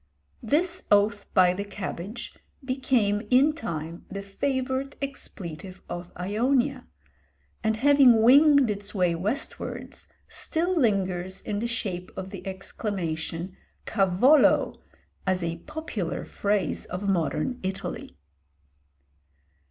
This 0.41 0.87
oath 0.89 1.31
by 1.35 1.53
the 1.53 1.63
cabbage 1.63 2.33
became 2.65 3.21
in 3.29 3.53
time 3.53 4.03
the 4.09 4.23
favourite 4.23 4.95
expletive 4.99 5.83
of 5.87 6.11
Ionia, 6.17 6.87
and 7.63 7.77
having 7.77 8.23
winged 8.23 8.71
its 8.71 8.95
way 8.95 9.13
westwards, 9.13 10.11
still 10.27 10.75
lingers 10.75 11.39
in 11.43 11.59
the 11.59 11.67
shape 11.67 12.09
of 12.17 12.31
the 12.31 12.47
exclamation 12.47 13.55
Cavolo! 13.85 14.81
as 15.27 15.43
a 15.43 15.57
popular 15.57 16.25
phrase 16.25 16.85
of 16.85 17.07
modern 17.07 17.59
Italy. 17.61 18.17